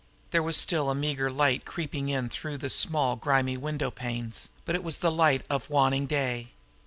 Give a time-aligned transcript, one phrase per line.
[0.31, 4.73] There was still a meager light creeping in through the small, grimy window panes, but
[4.73, 6.49] it was the light of waning day.